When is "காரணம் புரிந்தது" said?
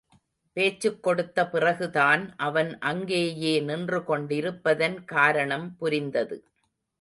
5.05-6.39